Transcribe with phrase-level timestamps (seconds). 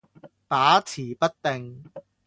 [0.47, 1.83] 把持不定